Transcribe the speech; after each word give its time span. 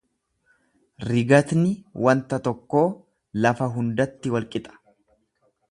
Rigatni 1.09 1.73
wanta 2.07 2.41
tokkoo 2.49 2.83
lafa 3.47 3.71
hundatti 3.77 4.37
walqixa. 4.37 4.79